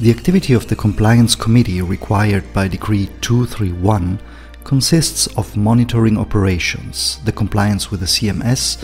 The 0.00 0.10
activity 0.10 0.54
of 0.54 0.66
the 0.66 0.76
Compliance 0.76 1.34
Committee 1.34 1.82
required 1.82 2.50
by 2.54 2.68
Decree 2.68 3.10
231 3.20 4.18
consists 4.64 5.26
of 5.36 5.58
monitoring 5.58 6.16
operations, 6.16 7.20
the 7.26 7.32
compliance 7.32 7.90
with 7.90 8.00
the 8.00 8.06
CMS, 8.06 8.82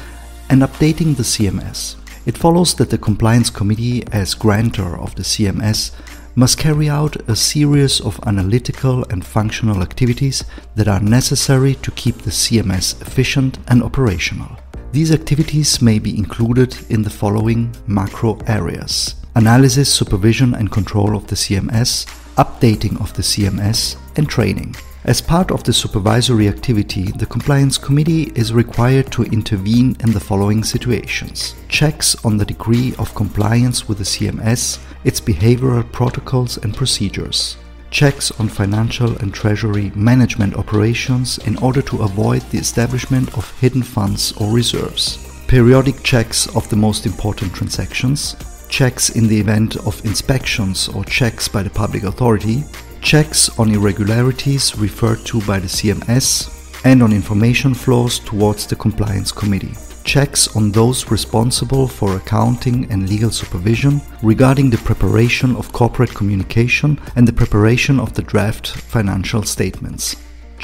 and 0.51 0.61
updating 0.61 1.17
the 1.17 1.23
CMS. 1.23 1.97
It 2.27 2.37
follows 2.37 2.75
that 2.75 2.91
the 2.91 2.99
Compliance 2.99 3.49
Committee, 3.49 4.05
as 4.13 4.35
grantor 4.35 4.99
of 4.99 5.15
the 5.15 5.23
CMS, 5.23 5.93
must 6.35 6.59
carry 6.59 6.91
out 6.91 7.17
a 7.31 7.35
series 7.35 7.99
of 7.99 8.21
analytical 8.27 9.03
and 9.05 9.25
functional 9.25 9.81
activities 9.81 10.45
that 10.75 10.87
are 10.87 11.01
necessary 11.01 11.77
to 11.77 11.91
keep 11.93 12.19
the 12.19 12.31
CMS 12.31 13.01
efficient 13.01 13.59
and 13.69 13.83
operational. 13.83 14.55
These 14.93 15.13
activities 15.13 15.81
may 15.81 15.99
be 15.99 16.19
included 16.19 16.77
in 16.91 17.01
the 17.01 17.09
following 17.09 17.75
macro 17.87 18.39
areas 18.47 19.15
analysis, 19.37 19.93
supervision, 19.93 20.55
and 20.55 20.73
control 20.73 21.15
of 21.15 21.27
the 21.27 21.37
CMS, 21.37 22.07
updating 22.37 22.99
of 23.01 23.13
the 23.15 23.23
CMS, 23.23 23.97
and 24.17 24.29
training. 24.29 24.75
As 25.05 25.21
part 25.21 25.53
of 25.53 25.63
the 25.63 25.75
supervisory 25.75 26.49
activity, 26.49 27.13
the 27.13 27.27
Compliance 27.27 27.79
Committee 27.79 28.33
is 28.35 28.55
required 28.55 29.13
to 29.13 29.25
intervene 29.25 29.95
in 30.01 30.11
the 30.11 30.19
following 30.19 30.65
situations. 30.65 31.55
Checks 31.69 32.17
on 32.25 32.39
the 32.39 32.47
degree 32.47 32.95
of 32.99 33.15
compliance 33.15 33.87
with 33.87 33.99
the 33.99 34.05
CMS, 34.05 34.81
its 35.05 35.21
behavioral 35.21 35.85
protocols 35.93 36.57
and 36.57 36.75
procedures, 36.75 37.59
checks 37.91 38.33
on 38.41 38.49
financial 38.49 39.17
and 39.19 39.33
treasury 39.35 39.93
management 39.95 40.55
operations 40.57 41.39
in 41.47 41.57
order 41.59 41.83
to 41.83 42.03
avoid 42.03 42.43
the 42.51 42.59
establishment 42.59 43.37
of 43.37 43.61
hidden 43.61 43.83
funds 43.83 44.33
or 44.39 44.51
reserves, 44.51 45.19
periodic 45.47 46.03
checks 46.03 46.49
of 46.57 46.69
the 46.71 46.77
most 46.77 47.07
important 47.07 47.55
transactions, 47.55 48.35
checks 48.69 49.11
in 49.11 49.27
the 49.27 49.39
event 49.39 49.77
of 49.87 50.05
inspections 50.05 50.89
or 50.89 51.05
checks 51.05 51.49
by 51.49 51.63
the 51.63 51.71
public 51.71 52.03
authority, 52.03 52.65
checks 53.01 53.49
on 53.59 53.73
irregularities 53.73 54.77
referred 54.79 55.25
to 55.27 55.41
by 55.43 55.59
the 55.59 55.67
CMS, 55.67 56.53
and 56.85 57.03
on 57.03 57.13
information 57.13 57.75
flows 57.75 58.19
towards 58.19 58.67
the 58.67 58.77
Compliance 58.77 59.33
Committee. 59.33 59.75
Checks 60.05 60.55
on 60.55 60.71
those 60.71 61.11
responsible 61.11 61.89
for 61.89 62.17
accounting 62.17 62.91
and 62.93 63.09
legal 63.09 63.31
supervision 63.31 64.01
regarding 64.23 64.71
the 64.71 64.79
preparation 64.79 65.57
of 65.57 65.73
corporate 65.73 66.15
communication 66.15 66.99
and 67.17 67.27
the 67.27 67.33
preparation 67.33 67.99
of 67.99 68.15
the 68.15 68.23
draft 68.23 68.69
financial 68.69 69.43
statements. 69.43 70.17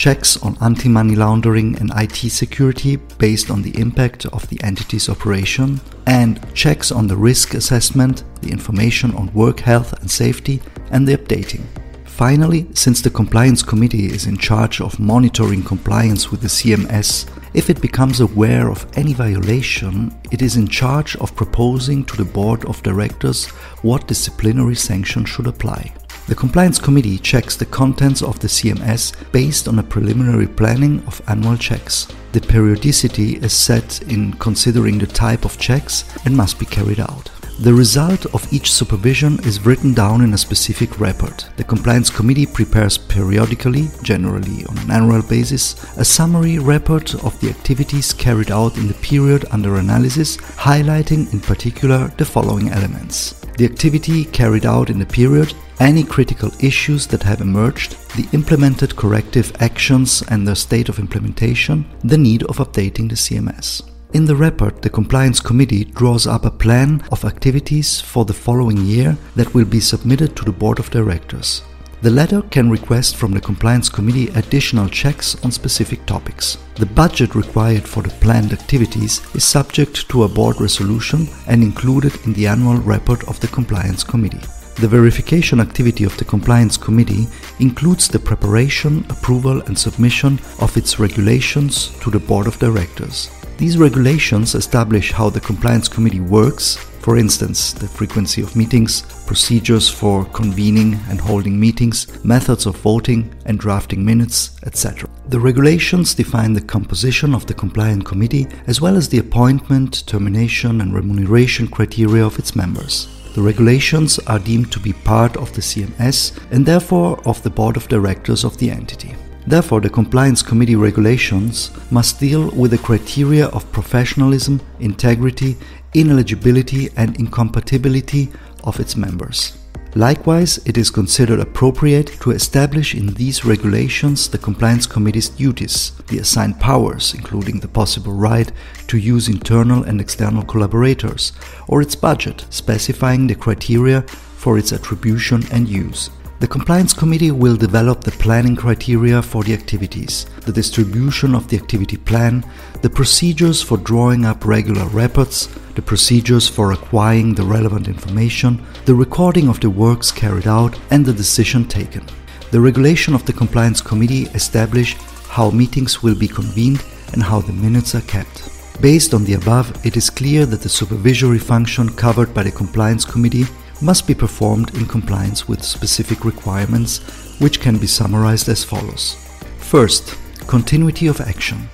Checks 0.03 0.37
on 0.39 0.59
anti 0.61 0.89
money 0.89 1.15
laundering 1.15 1.77
and 1.79 1.93
IT 1.95 2.29
security 2.33 2.97
based 2.97 3.53
on 3.53 3.63
the 3.63 3.79
impact 3.79 4.27
of 4.27 4.45
the 4.49 4.61
entity's 4.65 5.09
operation, 5.09 5.81
and 6.09 6.41
checks 6.55 6.91
on 6.91 7.07
the 7.07 7.17
risk 7.17 7.55
assessment, 7.55 8.25
the 8.41 8.51
information 8.51 9.15
on 9.15 9.33
work 9.33 9.61
health 9.61 9.93
and 10.01 10.11
safety, 10.11 10.61
and 10.91 11.07
the 11.07 11.17
updating. 11.17 11.63
Finally, 12.05 12.67
since 12.75 13.01
the 13.01 13.11
Compliance 13.11 13.63
Committee 13.63 14.07
is 14.07 14.27
in 14.27 14.37
charge 14.37 14.81
of 14.81 14.99
monitoring 14.99 15.63
compliance 15.63 16.33
with 16.33 16.41
the 16.41 16.49
CMS, 16.49 17.29
if 17.55 17.71
it 17.71 17.81
becomes 17.81 18.19
aware 18.19 18.71
of 18.71 18.85
any 18.95 19.15
violation, 19.15 20.13
it 20.33 20.43
is 20.43 20.57
in 20.57 20.67
charge 20.67 21.15
of 21.19 21.37
proposing 21.37 22.05
to 22.07 22.17
the 22.17 22.25
Board 22.33 22.65
of 22.65 22.83
Directors 22.83 23.47
what 23.83 24.09
disciplinary 24.09 24.75
sanction 24.75 25.25
should 25.25 25.47
apply. 25.47 25.95
The 26.29 26.37
Compliance 26.37 26.79
Committee 26.79 27.19
checks 27.19 27.57
the 27.57 27.67
contents 27.67 28.23
of 28.23 28.39
the 28.39 28.47
CMS 28.47 29.13
based 29.33 29.67
on 29.67 29.81
a 29.81 29.83
preliminary 29.83 30.47
planning 30.47 31.03
of 31.07 31.21
annual 31.27 31.57
checks. 31.57 32.07
The 32.31 32.41
periodicity 32.41 33.37
is 33.37 33.53
set 33.53 34.01
in 34.03 34.33
considering 34.35 34.99
the 34.99 35.07
type 35.07 35.45
of 35.45 35.59
checks 35.59 36.05
and 36.25 36.37
must 36.37 36.61
be 36.61 36.67
carried 36.67 37.01
out. 37.01 37.29
The 37.63 37.73
result 37.73 38.27
of 38.35 38.53
each 38.53 38.73
supervision 38.73 39.39
is 39.45 39.65
written 39.65 39.95
down 39.95 40.23
in 40.23 40.35
a 40.35 40.39
specific 40.39 40.99
report. 40.99 41.49
The 41.57 41.63
Compliance 41.63 42.11
Committee 42.11 42.45
prepares 42.45 42.99
periodically, 42.99 43.89
generally 44.03 44.67
on 44.67 44.79
an 44.79 44.91
annual 44.91 45.23
basis, 45.23 45.77
a 45.97 46.05
summary 46.05 46.59
report 46.59 47.15
of 47.25 47.39
the 47.39 47.51
activities 47.51 48.13
carried 48.13 48.51
out 48.51 48.77
in 48.77 48.89
the 48.89 48.95
period 48.95 49.45
under 49.53 49.77
analysis, 49.77 50.39
highlighting 50.39 51.33
in 51.33 51.39
particular 51.39 52.09
the 52.19 52.25
following 52.25 52.69
elements. 52.71 53.35
The 53.59 53.67
activity 53.67 54.25
carried 54.25 54.67
out 54.67 54.91
in 54.91 54.99
the 54.99 55.07
period, 55.07 55.55
any 55.79 56.03
critical 56.03 56.51
issues 56.59 57.07
that 57.07 57.23
have 57.23 57.41
emerged, 57.41 57.93
the 58.17 58.29
implemented 58.33 58.97
corrective 58.97 59.53
actions 59.61 60.25
and 60.31 60.49
their 60.49 60.57
state 60.57 60.89
of 60.89 60.99
implementation, 60.99 61.87
the 62.03 62.19
need 62.19 62.43
of 62.43 62.57
updating 62.57 63.09
the 63.09 63.15
CMS. 63.15 63.92
In 64.15 64.27
the 64.27 64.37
report, 64.37 64.83
the 64.83 64.91
Compliance 64.91 65.41
Committee 65.41 65.85
draws 65.85 66.27
up 66.27 66.45
a 66.45 66.51
plan 66.51 67.03
of 67.11 67.25
activities 67.25 67.99
for 67.99 68.27
the 68.27 68.35
following 68.35 68.77
year 68.77 69.17
that 69.37 69.55
will 69.55 69.65
be 69.65 69.81
submitted 69.81 70.37
to 70.37 70.45
the 70.45 70.53
Board 70.53 70.79
of 70.79 70.91
Directors. 70.91 71.63
The 72.03 72.11
latter 72.11 72.43
can 72.51 72.69
request 72.69 73.17
from 73.17 73.33
the 73.33 73.41
Compliance 73.41 73.89
Committee 73.89 74.29
additional 74.35 74.91
checks 74.91 75.43
on 75.43 75.51
specific 75.51 76.05
topics. 76.05 76.59
The 76.75 76.85
budget 76.85 77.35
required 77.35 77.89
for 77.89 78.03
the 78.03 78.11
planned 78.21 78.53
activities 78.53 79.23
is 79.35 79.45
subject 79.45 80.07
to 80.11 80.25
a 80.25 80.29
board 80.29 80.61
resolution 80.61 81.27
and 81.47 81.63
included 81.63 82.15
in 82.27 82.35
the 82.35 82.49
annual 82.49 82.77
report 82.77 83.27
of 83.29 83.41
the 83.41 83.49
Compliance 83.49 84.05
Committee. 84.05 84.47
The 84.77 84.89
verification 84.89 85.59
activity 85.59 86.05
of 86.05 86.15
the 86.19 86.27
Compliance 86.27 86.77
Committee 86.77 87.29
includes 87.61 88.09
the 88.09 88.19
preparation, 88.19 89.07
approval, 89.09 89.63
and 89.63 89.79
submission 89.79 90.39
of 90.61 90.77
its 90.77 90.99
regulations 90.99 91.99
to 92.01 92.11
the 92.11 92.21
Board 92.21 92.47
of 92.47 92.59
Directors. 92.59 93.31
These 93.63 93.79
regulations 93.79 94.57
establish 94.57 95.13
how 95.13 95.31
the 95.31 95.39
Compliance 95.39 95.87
Committee 95.87 96.19
works, 96.19 96.75
for 96.75 97.17
instance, 97.17 97.73
the 97.73 97.87
frequency 97.87 98.43
of 98.43 98.57
meetings, 98.57 99.03
procedures 99.25 99.89
for 99.89 100.25
convening 100.25 100.99
and 101.09 101.21
holding 101.21 101.61
meetings, 101.61 102.25
methods 102.25 102.67
of 102.67 102.77
voting 102.79 103.33
and 103.47 103.61
drafting 103.61 104.05
minutes, 104.05 104.59
etc. 104.65 105.09
The 105.29 105.39
regulations 105.39 106.13
define 106.13 106.55
the 106.55 106.61
composition 106.61 107.37
of 107.37 107.47
the 107.47 107.55
Compliance 107.55 108.03
Committee 108.03 108.49
as 108.67 108.81
well 108.81 108.97
as 108.97 109.09
the 109.09 109.19
appointment, 109.19 110.09
termination, 110.09 110.81
and 110.81 110.93
remuneration 110.93 111.69
criteria 111.69 112.27
of 112.27 112.41
its 112.41 112.57
members. 112.57 113.07
The 113.37 113.43
regulations 113.43 114.19
are 114.27 114.41
deemed 114.41 114.73
to 114.73 114.81
be 114.81 114.93
part 114.93 115.37
of 115.37 115.53
the 115.53 115.61
CMS 115.61 116.37
and 116.51 116.67
therefore 116.67 117.21
of 117.29 117.41
the 117.45 117.51
Board 117.51 117.77
of 117.77 117.87
Directors 117.87 118.43
of 118.43 118.59
the 118.59 118.73
entity. 118.73 119.15
Therefore, 119.47 119.81
the 119.81 119.91
Compliance 119.91 120.43
Committee 120.43 120.77
regulations 120.77 121.71
must 121.91 122.21
deal 122.21 122.51
with 122.51 122.71
the 122.71 122.79
criteria 122.79 123.47
of 123.49 123.71
professionalism, 123.73 124.61
integrity, 124.79 125.57
ineligibility, 125.95 126.91
and 126.97 127.17
incompatibility 127.19 128.31
of 128.65 128.79
its 128.79 128.97
members. 128.97 129.59
Likewise, 129.95 130.59
it 130.65 130.79
is 130.79 130.91
considered 130.91 131.39
appropriate 131.39 132.07
to 132.21 132.31
establish 132.31 132.95
in 132.95 133.09
these 133.09 133.45
regulations 133.45 134.27
the 134.27 134.39
Compliance 134.39 134.87
Committee's 134.87 135.29
duties, 135.29 135.93
the 136.07 136.19
assigned 136.19 136.59
powers, 136.59 137.13
including 137.13 137.61
the 137.61 137.69
possible 137.69 138.15
right 138.15 138.51
to 138.87 138.97
use 138.97 139.29
internal 139.29 139.83
and 139.83 140.01
external 140.01 140.45
collaborators, 140.45 141.33
or 141.69 141.83
its 141.83 141.95
budget, 141.95 142.47
specifying 142.49 143.27
the 143.27 143.35
criteria 143.35 144.01
for 144.03 144.57
its 144.57 144.73
attribution 144.73 145.43
and 145.53 145.69
use. 145.69 146.09
The 146.43 146.49
Compliance 146.49 146.93
Committee 146.93 147.31
will 147.31 147.55
develop 147.55 148.01
the 148.01 148.11
planning 148.11 148.57
criteria 148.57 149.23
for 149.23 149.45
the 149.45 149.55
activities, 149.55 150.27
the 150.41 150.51
distribution 150.51 151.37
of 151.37 151.47
the 151.47 151.57
activity 151.57 151.97
plan, 151.97 152.45
the 152.81 152.91
procedures 152.91 153.63
for 153.63 153.77
drawing 153.77 154.25
up 154.25 154.45
regular 154.45 154.89
reports, 154.89 155.47
the 155.77 155.83
procedures 155.83 156.49
for 156.49 156.73
acquiring 156.73 157.33
the 157.33 157.45
relevant 157.45 157.87
information, 157.87 158.61
the 158.87 158.95
recording 158.97 159.47
of 159.47 159.61
the 159.61 159.71
works 159.71 160.11
carried 160.11 160.49
out, 160.49 160.77
and 160.91 161.07
the 161.07 161.13
decision 161.13 161.65
taken. 161.65 162.05
The 162.51 162.61
regulation 162.61 163.15
of 163.15 163.25
the 163.25 163.33
Compliance 163.33 163.81
Committee 163.81 164.25
establish 164.35 164.97
how 165.29 165.53
meetings 165.53 166.03
will 166.03 166.17
be 166.17 166.27
convened 166.27 166.83
and 167.13 167.23
how 167.23 167.41
the 167.41 167.53
minutes 167.53 167.95
are 167.95 168.09
kept. 168.09 168.51
Based 168.81 169.15
on 169.15 169.23
the 169.23 169.35
above, 169.35 169.87
it 169.87 169.97
is 169.97 170.11
clear 170.11 170.45
that 170.47 170.63
the 170.63 170.69
supervisory 170.69 171.39
function 171.39 171.89
covered 171.89 172.35
by 172.35 172.43
the 172.43 172.51
Compliance 172.51 173.05
Committee 173.05 173.47
must 173.83 174.07
be 174.07 174.15
performed 174.15 174.75
in 174.77 174.87
compliance 174.87 175.49
with 175.49 175.65
specific 175.65 176.25
requirements, 176.25 177.01
which 177.41 177.61
can 177.61 177.79
be 177.79 177.87
summarized 177.87 178.49
as 178.49 178.65
follows. 178.65 179.17
First, 179.59 180.17
continuity 180.47 181.09
of 181.09 181.21
action. 181.21 181.69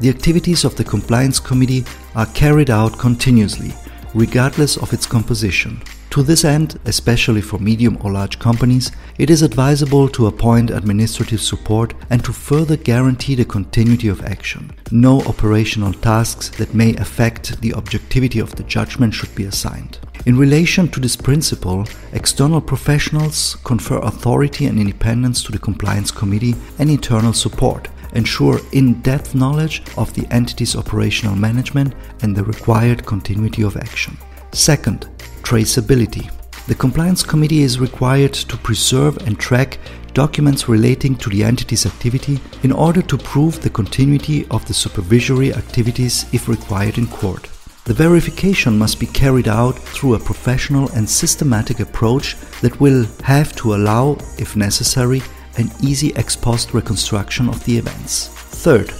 The 0.00 0.08
activities 0.08 0.64
of 0.64 0.76
the 0.76 0.84
Compliance 0.84 1.38
Committee 1.38 1.84
are 2.14 2.26
carried 2.26 2.70
out 2.70 2.98
continuously, 2.98 3.74
regardless 4.14 4.78
of 4.78 4.92
its 4.92 5.06
composition. 5.06 5.82
To 6.10 6.24
this 6.24 6.44
end, 6.44 6.76
especially 6.86 7.40
for 7.40 7.60
medium 7.60 7.96
or 8.00 8.10
large 8.10 8.40
companies, 8.40 8.90
it 9.16 9.30
is 9.30 9.42
advisable 9.42 10.08
to 10.08 10.26
appoint 10.26 10.70
administrative 10.70 11.40
support 11.40 11.94
and 12.10 12.24
to 12.24 12.32
further 12.32 12.76
guarantee 12.76 13.36
the 13.36 13.44
continuity 13.44 14.08
of 14.08 14.24
action. 14.24 14.72
No 14.90 15.20
operational 15.22 15.92
tasks 15.92 16.48
that 16.58 16.74
may 16.74 16.96
affect 16.96 17.60
the 17.60 17.74
objectivity 17.74 18.40
of 18.40 18.56
the 18.56 18.64
judgment 18.64 19.14
should 19.14 19.32
be 19.36 19.44
assigned. 19.44 20.00
In 20.26 20.36
relation 20.36 20.88
to 20.88 20.98
this 20.98 21.14
principle, 21.14 21.86
external 22.12 22.60
professionals 22.60 23.56
confer 23.62 24.00
authority 24.00 24.66
and 24.66 24.80
independence 24.80 25.44
to 25.44 25.52
the 25.52 25.60
Compliance 25.60 26.10
Committee 26.10 26.56
and 26.80 26.90
internal 26.90 27.32
support, 27.32 27.86
ensure 28.14 28.58
in 28.72 29.00
depth 29.02 29.36
knowledge 29.36 29.84
of 29.96 30.12
the 30.14 30.26
entity's 30.32 30.74
operational 30.74 31.36
management 31.36 31.94
and 32.22 32.36
the 32.36 32.42
required 32.42 33.06
continuity 33.06 33.62
of 33.62 33.76
action. 33.76 34.18
Second, 34.52 35.08
traceability. 35.50 36.30
The 36.68 36.76
Compliance 36.76 37.24
Committee 37.24 37.62
is 37.62 37.80
required 37.80 38.34
to 38.34 38.56
preserve 38.56 39.16
and 39.26 39.36
track 39.36 39.78
documents 40.14 40.68
relating 40.68 41.16
to 41.16 41.28
the 41.28 41.42
entity's 41.42 41.86
activity 41.86 42.38
in 42.62 42.70
order 42.70 43.02
to 43.02 43.18
prove 43.18 43.60
the 43.60 43.70
continuity 43.70 44.46
of 44.52 44.64
the 44.66 44.74
supervisory 44.74 45.52
activities 45.52 46.32
if 46.32 46.48
required 46.48 46.98
in 46.98 47.08
court. 47.08 47.48
The 47.84 47.94
verification 47.94 48.78
must 48.78 49.00
be 49.00 49.06
carried 49.06 49.48
out 49.48 49.76
through 49.76 50.14
a 50.14 50.20
professional 50.20 50.88
and 50.90 51.10
systematic 51.10 51.80
approach 51.80 52.36
that 52.60 52.78
will 52.78 53.04
have 53.24 53.52
to 53.56 53.74
allow, 53.74 54.18
if 54.38 54.54
necessary, 54.54 55.20
an 55.58 55.68
easy 55.82 56.14
ex 56.14 56.36
post 56.36 56.74
reconstruction 56.74 57.48
of 57.48 57.64
the 57.64 57.76
events. 57.76 58.28
Third, 58.28 58.90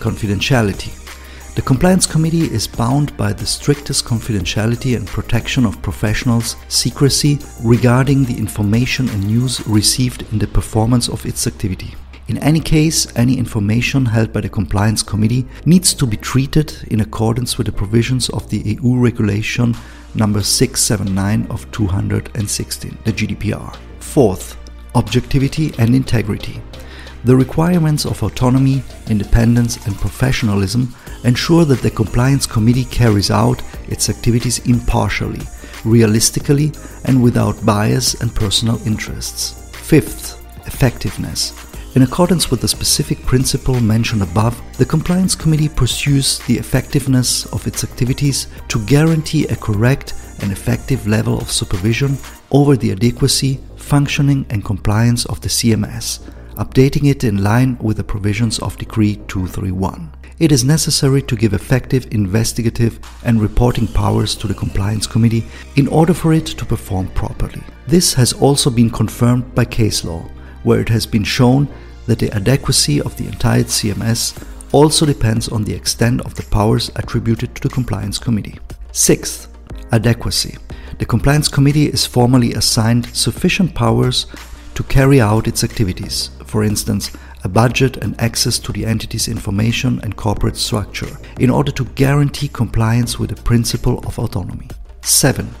confidentiality. 0.00 1.03
The 1.54 1.62
Compliance 1.62 2.04
Committee 2.04 2.52
is 2.52 2.66
bound 2.66 3.16
by 3.16 3.32
the 3.32 3.46
strictest 3.46 4.04
confidentiality 4.04 4.96
and 4.96 5.06
protection 5.06 5.64
of 5.64 5.80
professionals' 5.82 6.56
secrecy 6.66 7.38
regarding 7.62 8.24
the 8.24 8.36
information 8.36 9.08
and 9.10 9.24
news 9.24 9.64
received 9.68 10.24
in 10.32 10.40
the 10.40 10.48
performance 10.48 11.08
of 11.08 11.24
its 11.24 11.46
activity. 11.46 11.94
In 12.26 12.38
any 12.38 12.58
case, 12.58 13.06
any 13.14 13.38
information 13.38 14.04
held 14.04 14.32
by 14.32 14.40
the 14.40 14.48
Compliance 14.48 15.00
Committee 15.04 15.46
needs 15.64 15.94
to 15.94 16.06
be 16.06 16.16
treated 16.16 16.74
in 16.90 17.02
accordance 17.02 17.56
with 17.56 17.68
the 17.68 17.72
provisions 17.72 18.28
of 18.30 18.50
the 18.50 18.58
EU 18.58 18.96
Regulation 18.96 19.76
number 20.16 20.42
679 20.42 21.46
of 21.50 21.70
216, 21.70 22.98
the 23.04 23.12
GDPR. 23.12 23.76
Fourth, 24.00 24.56
objectivity 24.96 25.72
and 25.78 25.94
integrity. 25.94 26.60
The 27.24 27.34
requirements 27.34 28.04
of 28.04 28.22
autonomy, 28.22 28.82
independence, 29.08 29.86
and 29.86 29.96
professionalism 29.96 30.94
ensure 31.24 31.64
that 31.64 31.80
the 31.80 31.90
Compliance 31.90 32.46
Committee 32.46 32.84
carries 32.84 33.30
out 33.30 33.62
its 33.88 34.10
activities 34.10 34.58
impartially, 34.66 35.40
realistically, 35.86 36.72
and 37.06 37.22
without 37.22 37.64
bias 37.64 38.12
and 38.20 38.34
personal 38.34 38.78
interests. 38.86 39.70
Fifth, 39.74 40.38
effectiveness. 40.66 41.54
In 41.96 42.02
accordance 42.02 42.50
with 42.50 42.60
the 42.60 42.68
specific 42.68 43.24
principle 43.24 43.80
mentioned 43.80 44.22
above, 44.22 44.60
the 44.76 44.84
Compliance 44.84 45.34
Committee 45.34 45.70
pursues 45.70 46.40
the 46.40 46.58
effectiveness 46.58 47.46
of 47.54 47.66
its 47.66 47.84
activities 47.84 48.48
to 48.68 48.84
guarantee 48.84 49.46
a 49.46 49.56
correct 49.56 50.12
and 50.42 50.52
effective 50.52 51.06
level 51.06 51.38
of 51.38 51.50
supervision 51.50 52.18
over 52.50 52.76
the 52.76 52.92
adequacy, 52.92 53.60
functioning, 53.76 54.44
and 54.50 54.62
compliance 54.62 55.24
of 55.26 55.40
the 55.40 55.48
CMS, 55.48 56.18
updating 56.56 57.10
it 57.10 57.24
in 57.24 57.42
line 57.42 57.76
with 57.80 57.96
the 57.96 58.04
provisions 58.04 58.58
of 58.58 58.76
Decree 58.76 59.16
231. 59.28 60.12
It 60.40 60.50
is 60.50 60.64
necessary 60.64 61.22
to 61.22 61.36
give 61.36 61.54
effective 61.54 62.08
investigative 62.10 62.98
and 63.24 63.40
reporting 63.40 63.86
powers 63.86 64.34
to 64.36 64.48
the 64.48 64.54
Compliance 64.54 65.06
Committee 65.06 65.44
in 65.76 65.86
order 65.88 66.12
for 66.12 66.32
it 66.32 66.46
to 66.46 66.64
perform 66.64 67.08
properly. 67.08 67.62
This 67.86 68.14
has 68.14 68.32
also 68.32 68.70
been 68.70 68.90
confirmed 68.90 69.54
by 69.54 69.64
case 69.64 70.04
law, 70.04 70.22
where 70.64 70.80
it 70.80 70.88
has 70.88 71.06
been 71.06 71.24
shown 71.24 71.68
that 72.06 72.18
the 72.18 72.32
adequacy 72.32 73.00
of 73.00 73.16
the 73.16 73.26
entire 73.26 73.62
CMS 73.62 74.36
also 74.72 75.06
depends 75.06 75.48
on 75.48 75.62
the 75.62 75.74
extent 75.74 76.20
of 76.22 76.34
the 76.34 76.42
powers 76.42 76.90
attributed 76.96 77.54
to 77.54 77.68
the 77.68 77.74
Compliance 77.74 78.18
Committee. 78.18 78.58
Sixth, 78.90 79.48
adequacy. 79.92 80.56
The 80.98 81.06
Compliance 81.06 81.48
Committee 81.48 81.86
is 81.86 82.06
formally 82.06 82.54
assigned 82.54 83.06
sufficient 83.14 83.74
powers 83.74 84.26
to 84.74 84.82
carry 84.82 85.20
out 85.20 85.46
its 85.46 85.62
activities, 85.62 86.30
for 86.54 86.62
instance, 86.62 87.10
a 87.42 87.48
budget 87.48 87.96
and 87.96 88.14
access 88.20 88.60
to 88.60 88.70
the 88.70 88.86
entity's 88.86 89.26
information 89.26 89.98
and 90.04 90.14
corporate 90.14 90.56
structure, 90.56 91.18
in 91.40 91.50
order 91.50 91.72
to 91.72 91.84
guarantee 91.96 92.46
compliance 92.46 93.18
with 93.18 93.30
the 93.30 93.42
principle 93.42 93.98
of 94.06 94.20
autonomy. 94.20 94.68
7. 95.00 95.52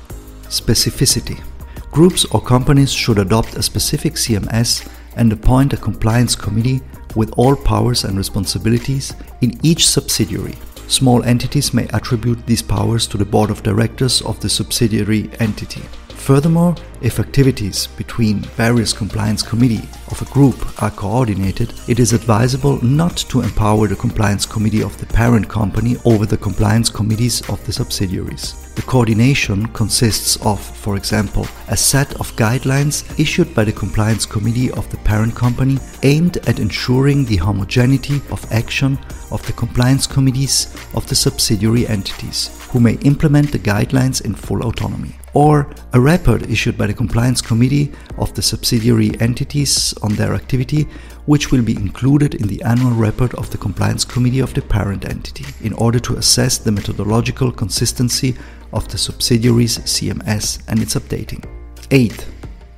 Specificity. 0.44 1.42
Groups 1.90 2.24
or 2.26 2.40
companies 2.40 2.92
should 2.92 3.18
adopt 3.18 3.56
a 3.56 3.62
specific 3.64 4.14
CMS 4.14 4.88
and 5.16 5.32
appoint 5.32 5.72
a 5.72 5.76
compliance 5.76 6.36
committee 6.36 6.80
with 7.16 7.34
all 7.36 7.56
powers 7.56 8.04
and 8.04 8.16
responsibilities 8.16 9.14
in 9.40 9.58
each 9.64 9.88
subsidiary. 9.88 10.54
Small 10.86 11.24
entities 11.24 11.74
may 11.74 11.88
attribute 11.88 12.46
these 12.46 12.62
powers 12.62 13.08
to 13.08 13.18
the 13.18 13.24
board 13.24 13.50
of 13.50 13.64
directors 13.64 14.22
of 14.22 14.38
the 14.38 14.48
subsidiary 14.48 15.28
entity. 15.40 15.82
Furthermore, 16.24 16.74
if 17.02 17.20
activities 17.20 17.86
between 17.86 18.38
various 18.56 18.94
compliance 18.94 19.42
committee 19.42 19.86
of 20.10 20.22
a 20.22 20.32
group 20.32 20.82
are 20.82 20.90
coordinated, 20.90 21.74
it 21.86 22.00
is 22.00 22.14
advisable 22.14 22.82
not 22.82 23.14
to 23.28 23.42
empower 23.42 23.88
the 23.88 23.96
compliance 23.96 24.46
committee 24.46 24.82
of 24.82 24.96
the 24.96 25.04
parent 25.04 25.46
company 25.50 25.98
over 26.06 26.24
the 26.24 26.38
compliance 26.38 26.88
committees 26.88 27.46
of 27.50 27.62
the 27.66 27.74
subsidiaries. 27.74 28.72
The 28.74 28.80
coordination 28.80 29.66
consists 29.74 30.38
of, 30.46 30.58
for 30.58 30.96
example, 30.96 31.46
a 31.68 31.76
set 31.76 32.14
of 32.14 32.34
guidelines 32.36 33.04
issued 33.20 33.54
by 33.54 33.64
the 33.64 33.72
compliance 33.72 34.24
committee 34.24 34.70
of 34.70 34.88
the 34.88 34.96
parent 35.04 35.34
company 35.34 35.78
aimed 36.04 36.38
at 36.48 36.58
ensuring 36.58 37.26
the 37.26 37.36
homogeneity 37.36 38.22
of 38.30 38.50
action 38.50 38.98
of 39.30 39.46
the 39.46 39.52
compliance 39.52 40.06
committees 40.06 40.74
of 40.94 41.06
the 41.06 41.14
subsidiary 41.14 41.86
entities, 41.86 42.66
who 42.70 42.80
may 42.80 42.94
implement 43.02 43.52
the 43.52 43.58
guidelines 43.58 44.24
in 44.24 44.34
full 44.34 44.62
autonomy. 44.62 45.14
Or 45.34 45.68
a 45.92 46.00
report 46.00 46.48
issued 46.48 46.78
by 46.78 46.86
the 46.86 46.94
compliance 46.94 47.42
committee 47.42 47.92
of 48.18 48.32
the 48.34 48.42
subsidiary 48.42 49.20
entities 49.20 49.92
on 50.00 50.14
their 50.14 50.32
activity, 50.34 50.84
which 51.26 51.50
will 51.50 51.62
be 51.62 51.74
included 51.74 52.36
in 52.36 52.46
the 52.46 52.62
annual 52.62 52.92
report 52.92 53.34
of 53.34 53.50
the 53.50 53.58
compliance 53.58 54.04
committee 54.04 54.38
of 54.38 54.54
the 54.54 54.62
parent 54.62 55.04
entity, 55.04 55.44
in 55.66 55.72
order 55.72 55.98
to 55.98 56.16
assess 56.16 56.58
the 56.58 56.70
methodological 56.70 57.50
consistency 57.50 58.36
of 58.72 58.86
the 58.88 58.98
subsidiary's 58.98 59.78
CMS 59.78 60.62
and 60.68 60.80
its 60.80 60.94
updating. 60.94 61.44
8. 61.90 62.26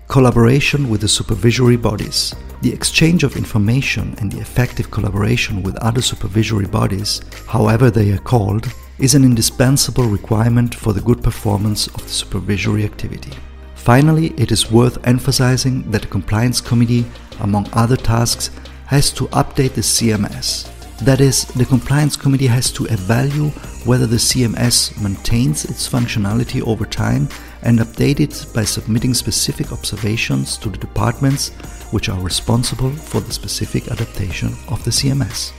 Collaboration 0.09 0.88
with 0.88 1.02
the 1.02 1.09
supervisory 1.09 1.76
bodies. 1.76 2.35
The 2.62 2.73
exchange 2.73 3.23
of 3.23 3.37
information 3.37 4.14
and 4.19 4.32
the 4.32 4.41
effective 4.41 4.91
collaboration 4.91 5.62
with 5.62 5.76
other 5.76 6.00
supervisory 6.00 6.67
bodies, 6.67 7.20
however 7.47 7.91
they 7.91 8.12
are 8.12 8.19
called, 8.19 8.73
is 8.98 9.14
an 9.14 9.25
indispensable 9.25 10.04
requirement 10.04 10.75
for 10.75 10.93
the 10.93 11.00
good 11.00 11.22
performance 11.22 11.87
of 11.88 12.02
the 12.02 12.08
supervisory 12.08 12.84
activity. 12.84 13.32
Finally, 13.75 14.28
it 14.37 14.50
is 14.50 14.70
worth 14.70 14.98
emphasizing 15.06 15.88
that 15.90 16.02
the 16.02 16.08
Compliance 16.08 16.60
Committee, 16.60 17.04
among 17.40 17.69
other 17.72 17.96
tasks, 17.96 18.50
has 18.87 19.12
to 19.12 19.26
update 19.28 19.75
the 19.75 19.81
CMS. 19.82 20.72
That 21.00 21.20
is, 21.20 21.44
the 21.44 21.66
Compliance 21.66 22.16
Committee 22.16 22.47
has 22.47 22.73
to 22.73 22.87
evaluate 22.87 23.52
whether 23.85 24.06
the 24.06 24.16
CMS 24.16 25.00
maintains 25.00 25.66
its 25.66 25.88
functionality 25.88 26.66
over 26.66 26.87
time 26.87 27.28
and 27.62 27.80
update 27.80 28.21
it 28.21 28.47
by 28.54 28.64
submitting 28.64 29.12
specific 29.12 29.73
observations 29.73 30.56
to 30.56 30.71
the 30.71 30.78
departments 30.78 31.50
which 31.92 32.09
are 32.09 32.21
responsible 32.21 32.90
for 32.90 33.21
the 33.21 33.32
specific 33.32 33.88
adaptation 33.88 34.49
of 34.68 34.82
the 34.85 34.90
CMS. 34.90 35.52